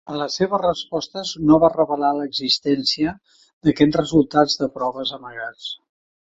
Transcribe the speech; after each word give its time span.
En 0.11 0.15
les 0.19 0.35
seves 0.37 0.61
respostes 0.61 1.33
no 1.49 1.59
va 1.63 1.69
revelar 1.73 2.09
l'existència 2.21 3.13
d'aquests 3.69 4.01
resultats 4.03 4.57
de 4.63 4.71
proves 4.79 5.13
amagats. 5.21 5.71